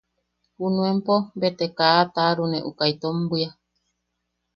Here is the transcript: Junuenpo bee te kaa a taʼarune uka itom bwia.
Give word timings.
Junuenpo 0.57 1.15
bee 1.39 1.55
te 1.59 1.65
kaa 1.77 1.97
a 2.01 2.11
taʼarune 2.15 2.59
uka 2.69 2.85
itom 2.93 3.17
bwia. 3.29 3.49